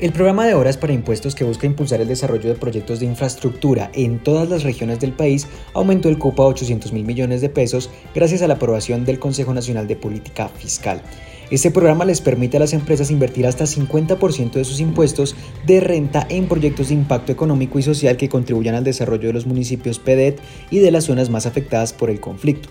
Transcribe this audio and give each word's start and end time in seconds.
El 0.00 0.12
programa 0.12 0.46
de 0.46 0.54
horas 0.54 0.76
para 0.76 0.92
impuestos 0.92 1.34
que 1.34 1.42
busca 1.42 1.66
impulsar 1.66 2.00
el 2.00 2.06
desarrollo 2.06 2.48
de 2.48 2.54
proyectos 2.54 3.00
de 3.00 3.06
infraestructura 3.06 3.90
en 3.94 4.20
todas 4.20 4.48
las 4.48 4.62
regiones 4.62 5.00
del 5.00 5.12
país 5.12 5.48
aumentó 5.74 6.08
el 6.08 6.18
cupo 6.18 6.44
a 6.44 6.46
800 6.46 6.92
mil 6.92 7.04
millones 7.04 7.40
de 7.40 7.48
pesos 7.48 7.90
gracias 8.14 8.42
a 8.42 8.46
la 8.46 8.54
aprobación 8.54 9.04
del 9.04 9.18
Consejo 9.18 9.52
Nacional 9.52 9.88
de 9.88 9.96
Política 9.96 10.50
Fiscal. 10.50 11.02
Este 11.50 11.72
programa 11.72 12.04
les 12.04 12.20
permite 12.20 12.58
a 12.58 12.60
las 12.60 12.74
empresas 12.74 13.10
invertir 13.10 13.44
hasta 13.44 13.64
50% 13.64 14.52
de 14.52 14.64
sus 14.64 14.78
impuestos 14.78 15.34
de 15.66 15.80
renta 15.80 16.24
en 16.30 16.46
proyectos 16.46 16.90
de 16.90 16.94
impacto 16.94 17.32
económico 17.32 17.80
y 17.80 17.82
social 17.82 18.16
que 18.16 18.28
contribuyan 18.28 18.76
al 18.76 18.84
desarrollo 18.84 19.26
de 19.26 19.32
los 19.32 19.46
municipios 19.46 19.98
PEDET 19.98 20.40
y 20.70 20.78
de 20.78 20.92
las 20.92 21.04
zonas 21.04 21.28
más 21.28 21.44
afectadas 21.44 21.92
por 21.92 22.08
el 22.08 22.20
conflicto. 22.20 22.68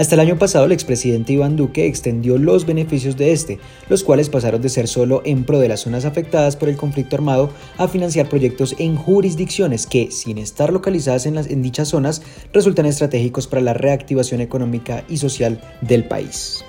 Hasta 0.00 0.14
el 0.14 0.22
año 0.22 0.38
pasado, 0.38 0.64
el 0.64 0.72
expresidente 0.72 1.34
Iván 1.34 1.56
Duque 1.56 1.84
extendió 1.84 2.38
los 2.38 2.64
beneficios 2.64 3.18
de 3.18 3.32
este, 3.32 3.58
los 3.90 4.02
cuales 4.02 4.30
pasaron 4.30 4.62
de 4.62 4.70
ser 4.70 4.88
solo 4.88 5.20
en 5.26 5.44
pro 5.44 5.58
de 5.58 5.68
las 5.68 5.80
zonas 5.80 6.06
afectadas 6.06 6.56
por 6.56 6.70
el 6.70 6.78
conflicto 6.78 7.16
armado 7.16 7.50
a 7.76 7.86
financiar 7.86 8.26
proyectos 8.26 8.74
en 8.78 8.96
jurisdicciones 8.96 9.86
que, 9.86 10.10
sin 10.10 10.38
estar 10.38 10.72
localizadas 10.72 11.26
en, 11.26 11.34
las, 11.34 11.48
en 11.48 11.60
dichas 11.60 11.88
zonas, 11.88 12.22
resultan 12.50 12.86
estratégicos 12.86 13.46
para 13.46 13.60
la 13.60 13.74
reactivación 13.74 14.40
económica 14.40 15.04
y 15.06 15.18
social 15.18 15.60
del 15.82 16.04
país. 16.04 16.64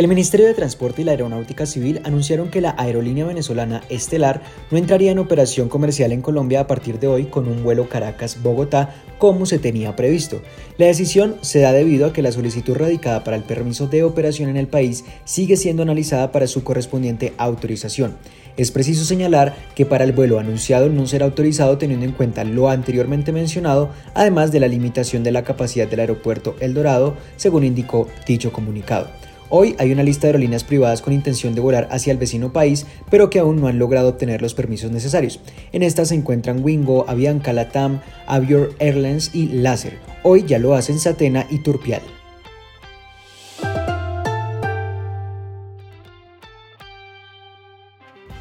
El 0.00 0.08
Ministerio 0.08 0.46
de 0.46 0.54
Transporte 0.54 1.02
y 1.02 1.04
la 1.04 1.10
Aeronáutica 1.10 1.66
Civil 1.66 2.00
anunciaron 2.04 2.48
que 2.48 2.62
la 2.62 2.74
aerolínea 2.78 3.26
venezolana 3.26 3.82
Estelar 3.90 4.40
no 4.70 4.78
entraría 4.78 5.12
en 5.12 5.18
operación 5.18 5.68
comercial 5.68 6.12
en 6.12 6.22
Colombia 6.22 6.60
a 6.60 6.66
partir 6.66 6.98
de 6.98 7.06
hoy 7.06 7.26
con 7.26 7.46
un 7.46 7.62
vuelo 7.62 7.86
Caracas-Bogotá 7.86 8.94
como 9.18 9.44
se 9.44 9.58
tenía 9.58 9.96
previsto. 9.96 10.40
La 10.78 10.86
decisión 10.86 11.36
se 11.42 11.60
da 11.60 11.74
debido 11.74 12.06
a 12.06 12.14
que 12.14 12.22
la 12.22 12.32
solicitud 12.32 12.76
radicada 12.76 13.24
para 13.24 13.36
el 13.36 13.42
permiso 13.42 13.88
de 13.88 14.02
operación 14.02 14.48
en 14.48 14.56
el 14.56 14.68
país 14.68 15.04
sigue 15.26 15.58
siendo 15.58 15.82
analizada 15.82 16.32
para 16.32 16.46
su 16.46 16.64
correspondiente 16.64 17.34
autorización. 17.36 18.16
Es 18.56 18.70
preciso 18.70 19.04
señalar 19.04 19.54
que 19.74 19.84
para 19.84 20.04
el 20.04 20.12
vuelo 20.12 20.38
anunciado 20.38 20.88
no 20.88 21.06
será 21.06 21.26
autorizado 21.26 21.76
teniendo 21.76 22.06
en 22.06 22.12
cuenta 22.12 22.44
lo 22.44 22.70
anteriormente 22.70 23.32
mencionado, 23.32 23.90
además 24.14 24.50
de 24.50 24.60
la 24.60 24.68
limitación 24.68 25.24
de 25.24 25.32
la 25.32 25.44
capacidad 25.44 25.86
del 25.86 26.00
aeropuerto 26.00 26.56
El 26.58 26.72
Dorado, 26.72 27.18
según 27.36 27.64
indicó 27.64 28.08
dicho 28.26 28.50
comunicado. 28.50 29.19
Hoy 29.52 29.74
hay 29.80 29.90
una 29.90 30.04
lista 30.04 30.22
de 30.22 30.28
aerolíneas 30.28 30.62
privadas 30.62 31.02
con 31.02 31.12
intención 31.12 31.56
de 31.56 31.60
volar 31.60 31.88
hacia 31.90 32.12
el 32.12 32.18
vecino 32.18 32.52
país, 32.52 32.86
pero 33.10 33.30
que 33.30 33.40
aún 33.40 33.60
no 33.60 33.66
han 33.66 33.80
logrado 33.80 34.08
obtener 34.08 34.42
los 34.42 34.54
permisos 34.54 34.92
necesarios. 34.92 35.40
En 35.72 35.82
estas 35.82 36.08
se 36.08 36.14
encuentran 36.14 36.62
Wingo, 36.62 37.04
Avianca, 37.08 37.52
Latam, 37.52 38.00
Avior 38.28 38.72
Airlines 38.78 39.34
y 39.34 39.46
Láser. 39.48 39.98
Hoy 40.22 40.44
ya 40.46 40.60
lo 40.60 40.74
hacen 40.74 41.00
Satena 41.00 41.48
y 41.50 41.58
Turpial. 41.58 42.02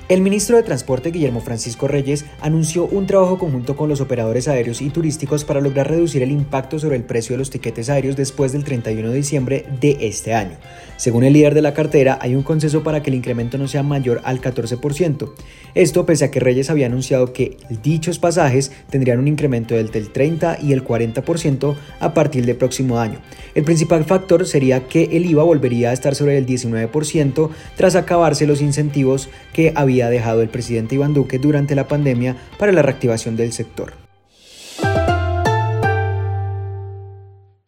El 0.10 0.22
ministro 0.22 0.58
de 0.58 0.64
Transporte 0.64 1.12
Guillermo 1.12 1.40
Francisco 1.40 1.88
Reyes 1.88 2.26
anunció 2.42 2.86
un 2.86 3.06
trabajo 3.06 3.38
conjunto 3.38 3.76
con 3.76 3.90
los 3.90 4.02
operadores 4.02 4.48
aéreos 4.48 4.82
y 4.82 4.90
turísticos 4.90 5.46
para 5.46 5.62
lograr 5.62 5.88
reducir 5.88 6.24
el 6.24 6.32
impacto 6.32 6.80
sobre 6.80 6.96
el 6.96 7.04
precio 7.04 7.36
de 7.36 7.38
los 7.38 7.52
tiquetes 7.52 7.92
aéreos 7.92 8.16
después 8.16 8.52
del 8.52 8.64
31 8.64 9.08
de 9.08 9.16
diciembre 9.16 9.66
de 9.80 9.98
este 10.02 10.34
año. 10.34 10.58
Según 10.98 11.26
el 11.26 11.34
líder 11.34 11.54
de 11.54 11.62
la 11.62 11.76
cartera, 11.76 12.18
hay 12.22 12.34
un 12.34 12.42
consenso 12.42 12.82
para 12.82 13.04
que 13.04 13.12
el 13.12 13.18
incremento 13.18 13.60
no 13.60 13.68
sea 13.68 13.84
mayor 13.84 14.20
al 14.24 14.42
14%. 14.42 15.32
Esto 15.76 16.06
pese 16.08 16.26
a 16.26 16.32
que 16.32 16.40
Reyes 16.40 16.72
había 16.72 16.88
anunciado 16.88 17.32
que 17.32 17.58
dichos 17.84 18.18
pasajes 18.18 18.72
tendrían 18.90 19.20
un 19.20 19.28
incremento 19.28 19.76
del 19.76 19.92
30 19.92 20.58
y 20.64 20.74
el 20.74 20.84
40% 20.84 21.76
a 22.00 22.14
partir 22.16 22.48
del 22.48 22.56
próximo 22.56 23.00
año. 23.00 23.20
El 23.54 23.64
principal 23.64 24.06
factor 24.06 24.48
sería 24.48 24.88
que 24.88 25.04
el 25.12 25.28
IVA 25.28 25.44
volvería 25.44 25.92
a 25.92 25.94
estar 25.94 26.16
sobre 26.16 26.38
el 26.40 26.48
19% 26.48 27.50
tras 27.78 27.96
acabarse 27.96 28.48
los 28.48 28.62
incentivos 28.62 29.30
que 29.54 29.72
había 29.76 29.99
ha 30.02 30.10
dejado 30.10 30.42
el 30.42 30.50
presidente 30.50 30.96
Iván 30.96 31.14
Duque 31.14 31.40
durante 31.40 31.76
la 31.76 31.88
pandemia 31.88 32.36
para 32.58 32.72
la 32.72 32.82
reactivación 32.82 33.36
del 33.36 33.54
sector. 33.54 33.94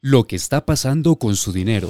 Lo 0.02 0.25
que 0.25 0.36
está 0.36 0.66
pasando 0.66 1.18
con 1.18 1.36
su 1.36 1.53
dinero. 1.53 1.90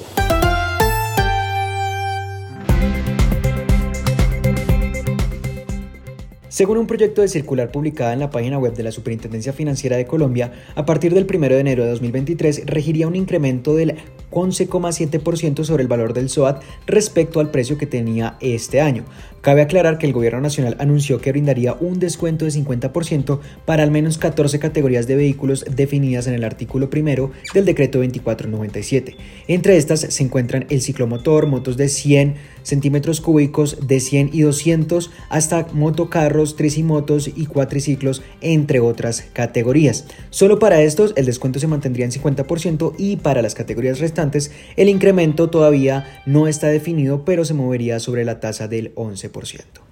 Según 6.52 6.78
un 6.78 6.86
proyecto 6.86 7.22
de 7.22 7.30
circular 7.30 7.72
publicada 7.72 8.12
en 8.12 8.20
la 8.20 8.30
página 8.30 8.60
web 8.60 8.74
de 8.74 8.84
la 8.84 8.92
Superintendencia 8.92 9.54
Financiera 9.54 9.96
de 9.96 10.06
Colombia, 10.06 10.52
a 10.76 10.86
partir 10.86 11.14
del 11.14 11.26
1 11.26 11.48
de 11.48 11.60
enero 11.60 11.84
de 11.86 11.90
2023 11.92 12.66
regiría 12.66 13.08
un 13.08 13.16
incremento 13.16 13.74
del 13.74 13.96
11,7% 14.32 15.64
sobre 15.64 15.84
el 15.84 15.88
valor 15.88 16.14
del 16.14 16.30
SOAT 16.30 16.64
respecto 16.88 17.40
al 17.40 17.52
precio 17.52 17.78
que 17.78 17.86
tenía 17.86 18.38
este 18.40 18.82
año. 18.82 19.06
Cabe 19.42 19.62
aclarar 19.62 19.98
que 19.98 20.06
el 20.06 20.14
Gobierno 20.14 20.42
Nacional 20.42 20.76
anunció 20.80 21.20
que 21.20 21.32
brindaría 21.32 21.74
un 21.74 22.00
descuento 22.00 22.46
de 22.46 22.52
50% 22.52 23.40
para 23.66 23.84
al 23.84 23.92
menos 23.92 24.18
14 24.18 24.60
categorías 24.60 25.08
de 25.08 25.16
vehículos 25.16 25.66
definidas 25.70 26.28
en 26.28 26.36
el 26.36 26.44
artículo 26.44 26.90
primero 26.90 27.32
del 27.54 27.66
decreto 27.66 28.00
2497. 28.00 29.18
Entre 29.48 29.78
estas 29.78 30.02
se 30.02 30.24
encuentran 30.24 30.66
el 30.70 30.82
ciclomotor, 30.82 31.48
motos 31.48 31.76
de 31.78 31.90
100 31.90 32.36
centímetros 32.64 33.22
cúbicos, 33.22 33.88
de 33.88 34.00
100 34.00 34.32
y 34.34 34.42
200, 34.42 35.12
hasta 35.30 35.68
motocarros, 35.74 36.56
tricimotos 36.56 37.30
y 37.36 37.46
cuatriciclos, 37.46 38.22
entre 38.42 38.80
otras 38.80 39.26
categorías. 39.34 40.06
Solo 40.30 40.60
para 40.60 40.82
estos 40.82 41.14
el 41.16 41.26
descuento 41.26 41.60
se 41.60 41.68
mantendría 41.68 42.06
en 42.06 42.12
50% 42.12 42.94
y 42.98 43.18
para 43.18 43.42
las 43.42 43.56
categorías 43.56 44.00
restantes 44.00 44.52
el 44.76 44.90
incremento 44.90 45.50
todavía 45.50 46.22
no 46.26 46.48
está 46.48 46.68
definido, 46.68 47.26
pero 47.26 47.46
se 47.46 47.54
movería 47.54 48.00
sobre 48.00 48.26
la 48.26 48.40
tasa 48.40 48.68
del 48.68 48.94
11%. 48.96 49.91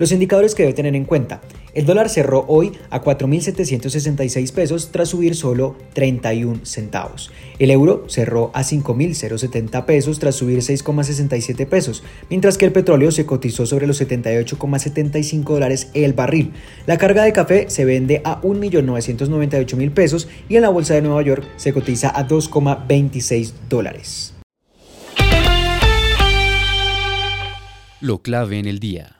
Los 0.00 0.12
indicadores 0.12 0.54
que 0.54 0.62
debe 0.62 0.72
tener 0.72 0.96
en 0.96 1.04
cuenta. 1.04 1.42
El 1.74 1.84
dólar 1.84 2.08
cerró 2.08 2.46
hoy 2.48 2.72
a 2.88 3.02
4.766 3.02 4.50
pesos 4.50 4.92
tras 4.92 5.10
subir 5.10 5.36
solo 5.36 5.76
31 5.92 6.64
centavos. 6.64 7.30
El 7.58 7.70
euro 7.70 8.06
cerró 8.08 8.50
a 8.54 8.62
5.070 8.62 9.84
pesos 9.84 10.18
tras 10.18 10.36
subir 10.36 10.60
6,67 10.60 11.66
pesos, 11.66 12.02
mientras 12.30 12.56
que 12.56 12.64
el 12.64 12.72
petróleo 12.72 13.12
se 13.12 13.26
cotizó 13.26 13.66
sobre 13.66 13.86
los 13.86 14.00
78,75 14.00 15.44
dólares 15.44 15.90
el 15.92 16.14
barril. 16.14 16.54
La 16.86 16.96
carga 16.96 17.22
de 17.22 17.34
café 17.34 17.68
se 17.68 17.84
vende 17.84 18.22
a 18.24 18.40
1.998.000 18.40 19.90
pesos 19.92 20.28
y 20.48 20.56
en 20.56 20.62
la 20.62 20.70
bolsa 20.70 20.94
de 20.94 21.02
Nueva 21.02 21.20
York 21.20 21.44
se 21.58 21.74
cotiza 21.74 22.08
a 22.08 22.26
2,26 22.26 23.52
dólares. 23.68 24.32
Lo 28.00 28.22
clave 28.22 28.58
en 28.58 28.64
el 28.64 28.78
día. 28.78 29.19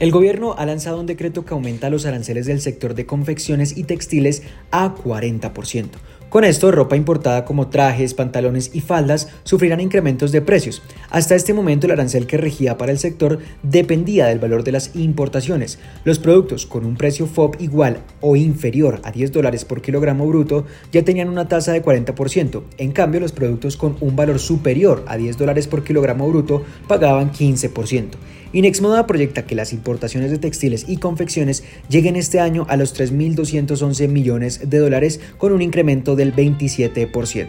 El 0.00 0.12
gobierno 0.12 0.54
ha 0.56 0.64
lanzado 0.64 0.98
un 0.98 1.04
decreto 1.04 1.44
que 1.44 1.52
aumenta 1.52 1.90
los 1.90 2.06
aranceles 2.06 2.46
del 2.46 2.62
sector 2.62 2.94
de 2.94 3.04
confecciones 3.04 3.76
y 3.76 3.84
textiles 3.84 4.42
a 4.70 4.94
40%. 4.94 5.88
Con 6.30 6.44
esto, 6.44 6.70
ropa 6.70 6.96
importada 6.96 7.44
como 7.44 7.68
trajes, 7.68 8.14
pantalones 8.14 8.70
y 8.72 8.80
faldas 8.80 9.28
sufrirán 9.42 9.80
incrementos 9.80 10.32
de 10.32 10.40
precios. 10.40 10.80
Hasta 11.10 11.34
este 11.34 11.52
momento, 11.52 11.84
el 11.84 11.92
arancel 11.92 12.26
que 12.26 12.38
regía 12.38 12.78
para 12.78 12.92
el 12.92 12.98
sector 12.98 13.40
dependía 13.62 14.24
del 14.24 14.38
valor 14.38 14.64
de 14.64 14.72
las 14.72 14.96
importaciones. 14.96 15.78
Los 16.04 16.18
productos 16.18 16.64
con 16.64 16.86
un 16.86 16.96
precio 16.96 17.26
FOB 17.26 17.60
igual 17.60 17.98
o 18.22 18.36
inferior 18.36 19.02
a 19.04 19.10
10 19.10 19.32
dólares 19.32 19.66
por 19.66 19.82
kilogramo 19.82 20.26
bruto 20.26 20.64
ya 20.92 21.04
tenían 21.04 21.28
una 21.28 21.46
tasa 21.48 21.72
de 21.72 21.84
40%. 21.84 22.62
En 22.78 22.92
cambio, 22.92 23.20
los 23.20 23.32
productos 23.32 23.76
con 23.76 23.98
un 24.00 24.16
valor 24.16 24.38
superior 24.38 25.04
a 25.08 25.18
10 25.18 25.36
dólares 25.36 25.66
por 25.66 25.84
kilogramo 25.84 26.26
bruto 26.26 26.64
pagaban 26.88 27.32
15%. 27.32 28.12
Inexmoda 28.52 29.06
proyecta 29.06 29.46
que 29.46 29.54
las 29.54 29.72
importaciones 29.72 30.30
de 30.30 30.38
textiles 30.38 30.86
y 30.88 30.96
confecciones 30.96 31.62
lleguen 31.88 32.16
este 32.16 32.40
año 32.40 32.66
a 32.68 32.76
los 32.76 32.98
3.211 32.98 34.08
millones 34.08 34.68
de 34.68 34.78
dólares 34.78 35.20
con 35.38 35.52
un 35.52 35.62
incremento 35.62 36.16
del 36.16 36.34
27%. 36.34 37.48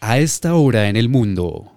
A 0.00 0.18
esta 0.18 0.54
hora 0.54 0.88
en 0.88 0.96
el 0.96 1.08
mundo. 1.08 1.72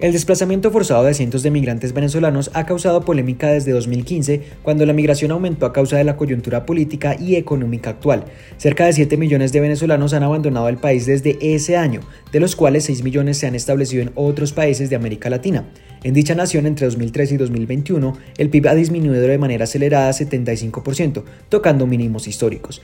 El 0.00 0.12
desplazamiento 0.12 0.70
forzado 0.70 1.02
de 1.02 1.12
cientos 1.12 1.42
de 1.42 1.50
migrantes 1.50 1.92
venezolanos 1.92 2.52
ha 2.54 2.66
causado 2.66 3.00
polémica 3.00 3.48
desde 3.48 3.72
2015, 3.72 4.42
cuando 4.62 4.86
la 4.86 4.92
migración 4.92 5.32
aumentó 5.32 5.66
a 5.66 5.72
causa 5.72 5.96
de 5.96 6.04
la 6.04 6.16
coyuntura 6.16 6.64
política 6.66 7.16
y 7.18 7.34
económica 7.34 7.90
actual. 7.90 8.26
Cerca 8.58 8.86
de 8.86 8.92
7 8.92 9.16
millones 9.16 9.50
de 9.50 9.58
venezolanos 9.58 10.12
han 10.12 10.22
abandonado 10.22 10.68
el 10.68 10.76
país 10.76 11.04
desde 11.06 11.36
ese 11.40 11.76
año, 11.76 12.00
de 12.30 12.38
los 12.38 12.54
cuales 12.54 12.84
6 12.84 13.02
millones 13.02 13.38
se 13.38 13.48
han 13.48 13.56
establecido 13.56 14.02
en 14.02 14.12
otros 14.14 14.52
países 14.52 14.88
de 14.88 14.94
América 14.94 15.30
Latina. 15.30 15.64
En 16.04 16.14
dicha 16.14 16.36
nación, 16.36 16.66
entre 16.66 16.86
2013 16.86 17.34
y 17.34 17.38
2021, 17.38 18.16
el 18.36 18.50
PIB 18.50 18.68
ha 18.68 18.74
disminuido 18.76 19.20
de 19.20 19.36
manera 19.36 19.64
acelerada 19.64 20.12
75%, 20.12 21.24
tocando 21.48 21.88
mínimos 21.88 22.28
históricos. 22.28 22.82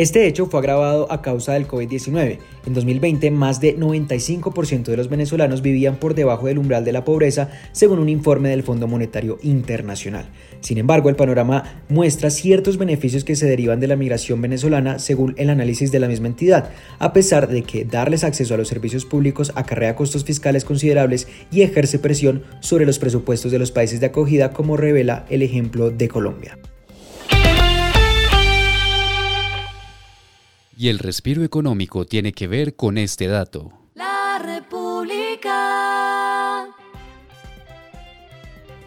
Este 0.00 0.26
hecho 0.26 0.46
fue 0.46 0.60
agravado 0.60 1.12
a 1.12 1.20
causa 1.20 1.52
del 1.52 1.68
COVID-19. 1.68 2.38
En 2.66 2.72
2020, 2.72 3.30
más 3.32 3.60
de 3.60 3.76
95% 3.76 4.84
de 4.84 4.96
los 4.96 5.10
venezolanos 5.10 5.60
vivían 5.60 5.96
por 5.96 6.14
debajo 6.14 6.46
del 6.46 6.56
umbral 6.56 6.86
de 6.86 6.92
la 6.92 7.04
pobreza, 7.04 7.50
según 7.72 7.98
un 7.98 8.08
informe 8.08 8.48
del 8.48 8.62
Fondo 8.62 8.88
Monetario 8.88 9.36
Internacional. 9.42 10.30
Sin 10.60 10.78
embargo, 10.78 11.10
el 11.10 11.16
panorama 11.16 11.82
muestra 11.90 12.30
ciertos 12.30 12.78
beneficios 12.78 13.24
que 13.24 13.36
se 13.36 13.44
derivan 13.44 13.78
de 13.78 13.88
la 13.88 13.96
migración 13.96 14.40
venezolana, 14.40 14.98
según 14.98 15.34
el 15.36 15.50
análisis 15.50 15.92
de 15.92 16.00
la 16.00 16.08
misma 16.08 16.28
entidad, 16.28 16.70
a 16.98 17.12
pesar 17.12 17.46
de 17.48 17.62
que 17.62 17.84
darles 17.84 18.24
acceso 18.24 18.54
a 18.54 18.56
los 18.56 18.68
servicios 18.68 19.04
públicos 19.04 19.52
acarrea 19.54 19.96
costos 19.96 20.24
fiscales 20.24 20.64
considerables 20.64 21.28
y 21.52 21.60
ejerce 21.60 21.98
presión 21.98 22.42
sobre 22.60 22.86
los 22.86 22.98
presupuestos 22.98 23.52
de 23.52 23.58
los 23.58 23.70
países 23.70 24.00
de 24.00 24.06
acogida, 24.06 24.54
como 24.54 24.78
revela 24.78 25.26
el 25.28 25.42
ejemplo 25.42 25.90
de 25.90 26.08
Colombia. 26.08 26.56
Y 30.80 30.88
el 30.88 30.98
respiro 30.98 31.44
económico 31.44 32.06
tiene 32.06 32.32
que 32.32 32.48
ver 32.48 32.74
con 32.74 32.96
este 32.96 33.26
dato. 33.26 33.70
La 33.94 34.40
República. 34.42 35.50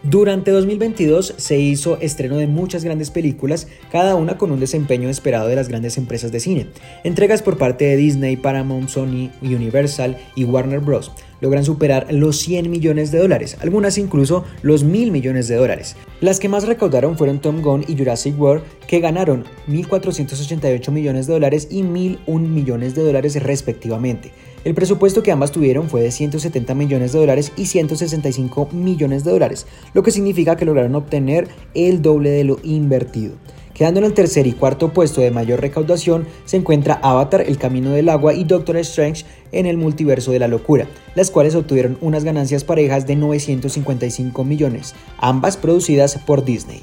Durante 0.02 0.50
2022 0.50 1.34
se 1.36 1.56
hizo 1.60 2.00
estreno 2.00 2.36
de 2.36 2.48
muchas 2.48 2.82
grandes 2.82 3.12
películas, 3.12 3.68
cada 3.92 4.16
una 4.16 4.36
con 4.38 4.50
un 4.50 4.58
desempeño 4.58 5.08
esperado 5.08 5.46
de 5.46 5.54
las 5.54 5.68
grandes 5.68 5.96
empresas 5.96 6.32
de 6.32 6.40
cine. 6.40 6.66
Entregas 7.04 7.42
por 7.42 7.58
parte 7.58 7.84
de 7.84 7.96
Disney, 7.96 8.36
Paramount, 8.36 8.88
Sony, 8.88 9.30
Universal 9.40 10.18
y 10.34 10.42
Warner 10.42 10.80
Bros. 10.80 11.12
Logran 11.44 11.62
superar 11.62 12.06
los 12.10 12.38
100 12.38 12.70
millones 12.70 13.10
de 13.12 13.18
dólares, 13.18 13.58
algunas 13.60 13.98
incluso 13.98 14.46
los 14.62 14.82
1000 14.82 15.12
millones 15.12 15.46
de 15.46 15.56
dólares. 15.56 15.94
Las 16.22 16.40
que 16.40 16.48
más 16.48 16.66
recaudaron 16.66 17.18
fueron 17.18 17.38
Tom 17.38 17.60
Gunn 17.60 17.84
y 17.86 17.98
Jurassic 17.98 18.40
World, 18.40 18.64
que 18.88 19.00
ganaron 19.00 19.44
1.488 19.68 20.90
millones 20.90 21.26
de 21.26 21.34
dólares 21.34 21.68
y 21.70 21.82
1.001 21.82 22.40
millones 22.48 22.94
de 22.94 23.02
dólares 23.02 23.42
respectivamente. 23.42 24.32
El 24.64 24.74
presupuesto 24.74 25.22
que 25.22 25.32
ambas 25.32 25.52
tuvieron 25.52 25.90
fue 25.90 26.00
de 26.00 26.12
170 26.12 26.74
millones 26.74 27.12
de 27.12 27.18
dólares 27.18 27.52
y 27.58 27.66
165 27.66 28.70
millones 28.72 29.22
de 29.22 29.32
dólares, 29.32 29.66
lo 29.92 30.02
que 30.02 30.12
significa 30.12 30.56
que 30.56 30.64
lograron 30.64 30.94
obtener 30.94 31.48
el 31.74 32.00
doble 32.00 32.30
de 32.30 32.44
lo 32.44 32.58
invertido. 32.62 33.34
Quedando 33.74 33.98
en 33.98 34.06
el 34.06 34.14
tercer 34.14 34.46
y 34.46 34.52
cuarto 34.52 34.92
puesto 34.92 35.20
de 35.20 35.32
mayor 35.32 35.60
recaudación 35.60 36.26
se 36.44 36.56
encuentra 36.56 37.00
Avatar, 37.02 37.40
El 37.40 37.58
Camino 37.58 37.90
del 37.90 38.08
Agua 38.08 38.32
y 38.32 38.44
Doctor 38.44 38.76
Strange 38.78 39.26
en 39.50 39.66
el 39.66 39.76
Multiverso 39.76 40.30
de 40.30 40.38
la 40.38 40.46
Locura, 40.46 40.86
las 41.16 41.32
cuales 41.32 41.56
obtuvieron 41.56 41.98
unas 42.00 42.22
ganancias 42.22 42.62
parejas 42.62 43.06
de 43.06 43.16
955 43.16 44.44
millones, 44.44 44.94
ambas 45.18 45.56
producidas 45.56 46.18
por 46.18 46.44
Disney. 46.44 46.82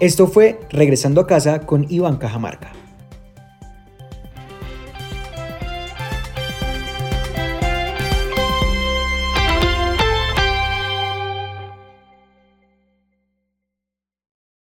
Esto 0.00 0.26
fue 0.26 0.60
Regresando 0.70 1.22
a 1.22 1.26
casa 1.26 1.60
con 1.60 1.86
Iván 1.88 2.18
Cajamarca. 2.18 2.72